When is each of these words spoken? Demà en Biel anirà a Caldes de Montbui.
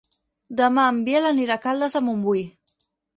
Demà 0.61 0.85
en 0.93 0.97
Biel 1.09 1.27
anirà 1.31 1.57
a 1.59 1.63
Caldes 1.65 1.99
de 1.99 2.01
Montbui. 2.07 2.43